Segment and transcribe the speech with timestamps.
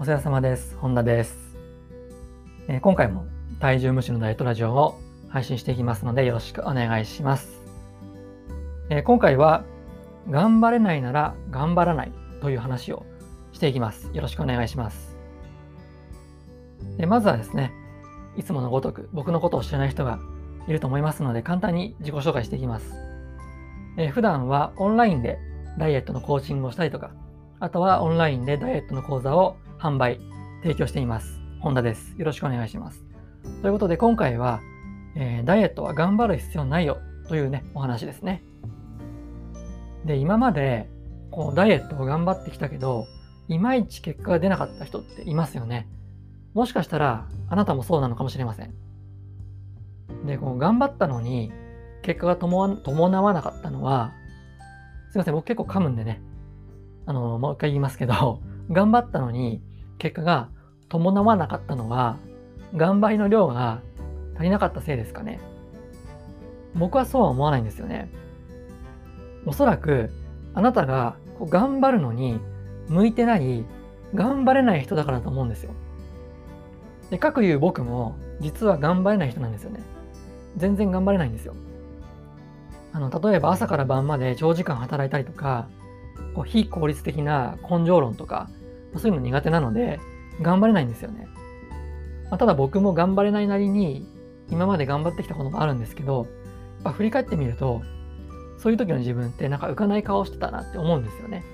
[0.00, 0.78] お世話様です。
[0.78, 1.36] 本田です、
[2.68, 3.26] えー今回も
[3.60, 4.98] 体重無視のダイエットラジオを
[5.28, 7.60] 配信していきますのでよろしくお願いします。
[8.88, 9.62] えー今回は
[10.30, 13.04] 頑張れないなら頑張らないという話を
[13.52, 14.08] していきます。
[14.14, 15.18] よろしくお願いします。
[17.06, 17.70] まずはですね、
[18.38, 20.18] いつものごとく僕のことを知らない人が
[20.66, 22.94] いると思いますので簡単に自己紹介していきます。
[23.98, 25.38] え普段はオンラインで
[25.76, 27.10] ダイエットのコーチングをしたりとか、
[27.58, 30.20] あとはオンラインでダイエットの講座を販売、
[30.62, 31.40] 提供しています。
[31.58, 32.14] 本田です。
[32.18, 33.02] よろしくお願いします。
[33.62, 34.60] ということで今回は、
[35.16, 38.42] えーダイエットは頑張る必要ないよというね、お話ですね。
[40.04, 40.90] で、今まで
[41.30, 43.06] こうダイエットを頑張ってきたけど、
[43.48, 45.88] いまいち結果が出なかった人っていますよね。
[46.52, 48.74] もしかしたらあなたもそうなのかもしれません。
[50.26, 51.52] で、こう頑張ったのに
[52.02, 54.12] 結果が伴わ伴わなかったのは、
[55.10, 56.20] すいません、僕結構噛むんでね、
[57.06, 59.62] あの、もう一回言いますけど、頑張ったのに
[60.00, 60.48] 結果が
[60.88, 62.16] 伴わなかったのは、
[62.74, 63.80] 頑張りの量が
[64.34, 65.38] 足りなかったせいですかね。
[66.74, 68.10] 僕はそうは思わないんですよね。
[69.46, 70.10] おそらく、
[70.54, 72.40] あなたがこう頑張るのに
[72.88, 73.64] 向いてない、
[74.14, 75.72] 頑張れない人だからだと思うんですよ。
[77.10, 79.80] で、かくいう僕も、実は頑張れない人なんですよね。
[80.56, 81.54] 全然頑張れないんですよ。
[82.92, 85.68] あの、例えば朝から晩まで長時間働いたりとか、
[86.34, 88.48] こう非効率的な根性論とか、
[88.96, 90.00] そういうの苦手なので、
[90.42, 91.28] 頑張れないんですよね。
[92.30, 94.06] まあ、ただ僕も頑張れないなりに、
[94.50, 96.26] 今まで頑張ってきたことがあるんですけど、
[96.84, 97.82] やっ振り返ってみると、
[98.58, 101.44] そういう時の自分ってなんか浮かない顔してたなって思うんですよね。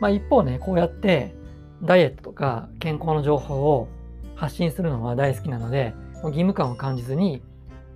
[0.00, 1.34] まあ一方ね、こうやって
[1.82, 3.88] ダイエットとか健康の情報を
[4.34, 7.42] 発信するのは大好きなので、義務感を感じずに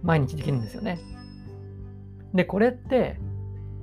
[0.03, 1.00] 毎日できるんですよね。
[2.34, 3.19] で、これって、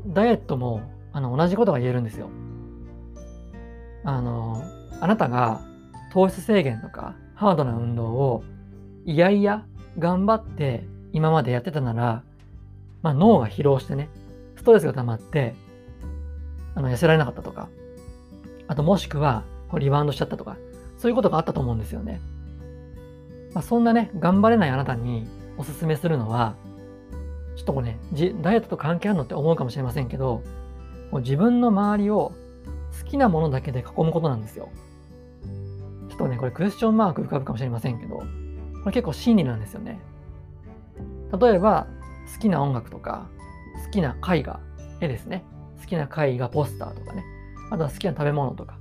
[0.07, 0.81] ダイエットも
[1.13, 2.29] あの同じことが言えるんですよ。
[4.05, 4.63] あの、
[5.01, 5.61] あなたが
[6.13, 8.43] 糖質制限とかハードな運動を
[9.05, 9.65] いやいや
[9.99, 12.23] 頑張って今までやってたなら、
[13.01, 14.09] まあ、脳が疲労してね、
[14.55, 15.53] ストレスが溜まって、
[16.75, 17.69] あの痩せられなかったとか、
[18.67, 20.57] あともしくはこうリバウンドしちゃったとか、
[20.97, 22.19] そういうことがあったと思うんですよね。
[23.53, 25.27] まあ、そんなね、頑張れないあなたに
[25.57, 26.55] おすすめするのは、
[27.55, 27.99] ちょっとこれね、
[28.41, 30.41] ダイエットと関係あるのって思うかもしれませんけど、
[31.13, 32.33] 自分の周りを
[33.03, 34.69] 好きなものだけで囲むことなんですよ。
[36.09, 38.25] ちょっとね、これクエスチョンマーク浮かぶかもしれませんけど、こ
[38.85, 39.99] れ結構真理なんですよね。
[41.39, 41.87] 例えば、
[42.33, 43.27] 好きな音楽とか、
[43.85, 44.59] 好きな絵画、
[45.01, 45.43] 絵ですね。
[45.81, 47.23] 好きな絵画、ポスターとかね。
[47.71, 48.77] あとは好きな食べ物とか、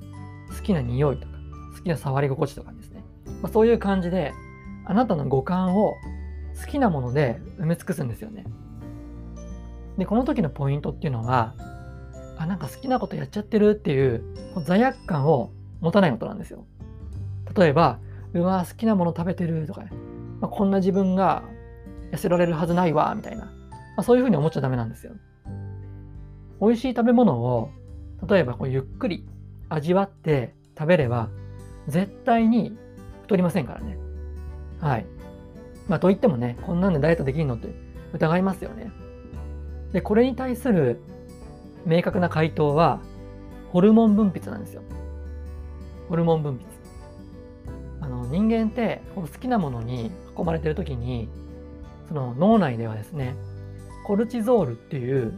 [0.57, 1.33] 好きな匂いとか、
[1.77, 3.03] 好きな触り心地とかですね。
[3.43, 4.33] まあ、そういう感じで、
[4.87, 5.95] あなたの五感を
[6.61, 8.45] 好きなもので埋め尽くすんですよね。
[9.99, 11.55] で、この時のポイントっていうのは、
[12.45, 14.23] あ、なんか好きなことやっちゃってるっていう
[14.65, 15.51] 罪悪感を
[15.81, 16.67] 持たないことなんですよ。
[17.57, 17.99] 例えば、
[18.33, 19.91] うわ、好きなもの食べてるとかね、
[20.41, 21.43] まあ、こんな自分が
[22.13, 23.53] 痩せられるはずないわ、みたいな、ま
[23.99, 25.13] あ、そういうふうに思っちゃダメなんですよ。
[26.61, 27.71] 美味しい食べ物を、
[28.29, 29.27] 例えばこうゆっくり
[29.69, 31.29] 味わって食べれば、
[31.89, 32.77] 絶対に
[33.23, 33.99] 太りませんからね。
[34.81, 35.07] はい。
[35.89, 37.69] まあ、といってもね、こんなんでダイエットできるのって
[38.13, 38.91] 疑いますよね。
[39.93, 41.01] で、これに対する
[41.87, 43.01] 明確な回答は、
[43.73, 44.83] ホルモン分泌なんですよ。
[46.09, 46.59] ホルモン分泌。
[48.01, 51.29] あの、人間って好きなものに囲まれてるときに、
[52.09, 53.35] その脳内ではですね、
[54.07, 55.35] コルチゾールっていう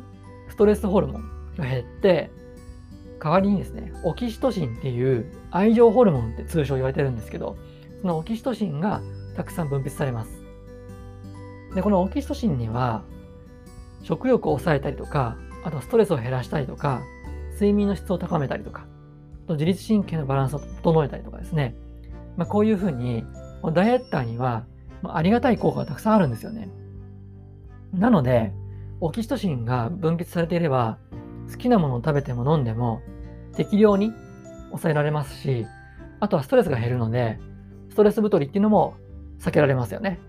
[0.49, 1.23] ストレスホルモン
[1.57, 2.31] が減って、
[3.23, 7.57] 代わりにですね、オキシトシンっていう愛情ホルモンって通称言われてるんですけど、
[8.03, 9.01] そのオキシトシンが
[9.37, 10.43] たくさん分泌されます。
[11.75, 13.05] で、このオキシトシンには、
[14.03, 15.37] 食欲を抑えたりとか、
[15.67, 17.03] あとストレスを減らしたりとか、
[17.55, 18.87] 睡眠の質を高めたりとか、
[19.49, 21.75] と自律神経のバランスを整えたりとかですね。
[22.37, 23.25] まあ、こういうふうに、
[23.75, 24.65] ダイエッターには
[25.03, 26.71] ありがたい効果がたくさんあるんですよね。
[27.93, 28.53] なので、
[29.01, 30.99] オキシトシンが分泌されていれば、
[31.51, 33.01] 好きなものを食べても飲んでも
[33.57, 34.13] 適量に
[34.69, 35.67] 抑えられますし、
[36.21, 37.41] あとはストレスが減るので、
[37.91, 38.95] ストレス太りっていうのも
[39.41, 40.21] 避けられますよね。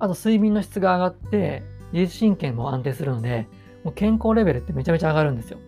[0.00, 1.62] あと睡眠の質が上がって、
[1.92, 3.46] 自律神経も安定するので、
[3.86, 5.58] もう健康レベルってめちゃめちゃ上がるんですよ。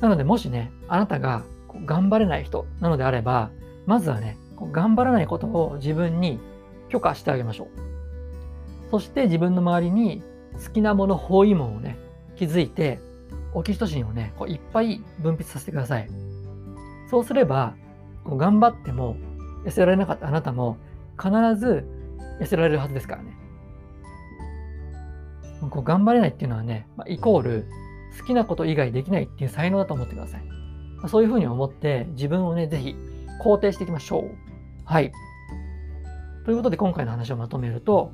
[0.00, 1.44] なので、もしね、あなたが
[1.86, 3.50] 頑張れない人なのであれば、
[3.86, 6.38] まずはね、こう頑張らないことを自分に
[6.90, 7.68] 許可してあげましょう。
[8.90, 10.22] そして自分の周りに
[10.62, 11.96] 好きなもの、包囲網をね、
[12.36, 13.00] 築いて、
[13.54, 16.08] オキシトシンをね、こういっぱい分泌させてください。
[17.08, 17.72] そうすれば、
[18.24, 19.16] こう頑張っても
[19.64, 20.76] 痩せられなかったあなたも
[21.18, 21.86] 必ず
[22.42, 23.41] 痩せられるはずですからね。
[25.70, 27.66] こう頑張れないっていうのはね、まあ、イコール
[28.18, 30.42] 好きなこと以外できないっていう才能だと思ってください。
[31.08, 32.94] そういうふうに思って自分をね、ぜひ
[33.42, 34.30] 肯定していきましょう。
[34.84, 35.12] はい。
[36.44, 38.12] ということで今回の話をまとめると、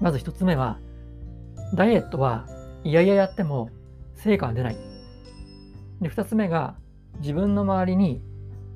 [0.00, 0.78] まず一つ目は、
[1.74, 2.46] ダイエットは
[2.84, 3.70] いやいややっても
[4.14, 4.76] 成果は出ない。
[6.00, 6.76] で、二つ目が、
[7.20, 8.22] 自分の周りに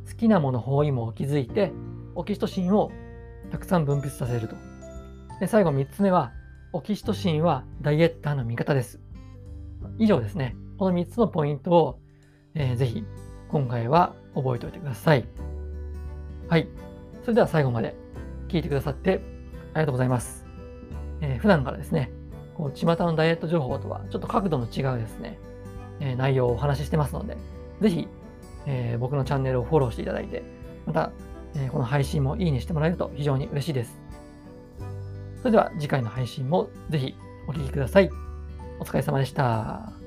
[0.08, 1.72] 好きなもの包囲網を築いて、
[2.14, 2.90] オキシトシンを
[3.50, 4.56] たくさん分泌させると。
[5.40, 6.32] で、最後三つ目は、
[6.74, 8.98] オキシトシンはダイエッターの味方です。
[9.96, 10.56] 以上ですね。
[10.76, 12.00] この三つのポイントを、
[12.56, 13.04] えー、ぜひ
[13.48, 15.24] 今回は覚えておいてください。
[16.48, 16.66] はい。
[17.22, 17.94] それでは最後まで
[18.48, 19.20] 聞いてくださって
[19.72, 20.46] ありがとうございます。
[21.20, 22.10] えー、普段からですね、
[22.56, 25.38] こう、巷のダイエット情報とはちょっと角度の違うですね、
[26.00, 27.36] えー、内容をお話ししてますので、
[27.82, 28.08] ぜひ、
[28.66, 30.42] えー、僕のチャンネルをフォローしていただいて、
[30.86, 31.12] また、
[31.54, 34.03] えこの配信もいいねしてもらえると非常に嬉しいです。
[35.44, 37.14] それでは次回の配信もぜひ
[37.46, 38.08] お聴きください。
[38.80, 40.03] お疲れ様でした。